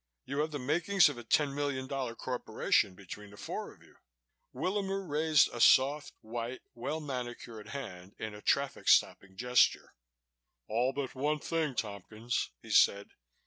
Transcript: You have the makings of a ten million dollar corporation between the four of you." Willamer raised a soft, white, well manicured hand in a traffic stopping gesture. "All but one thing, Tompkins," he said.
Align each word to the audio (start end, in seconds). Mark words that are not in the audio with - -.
You 0.25 0.39
have 0.39 0.49
the 0.49 0.57
makings 0.57 1.09
of 1.09 1.19
a 1.19 1.23
ten 1.23 1.53
million 1.53 1.85
dollar 1.85 2.15
corporation 2.15 2.95
between 2.95 3.29
the 3.29 3.37
four 3.37 3.71
of 3.71 3.83
you." 3.83 3.97
Willamer 4.51 5.07
raised 5.07 5.47
a 5.53 5.61
soft, 5.61 6.15
white, 6.21 6.63
well 6.73 6.99
manicured 6.99 7.67
hand 7.67 8.15
in 8.17 8.33
a 8.33 8.41
traffic 8.41 8.87
stopping 8.87 9.37
gesture. 9.37 9.93
"All 10.67 10.91
but 10.91 11.13
one 11.13 11.37
thing, 11.37 11.75
Tompkins," 11.75 12.49
he 12.63 12.71
said. 12.71 13.09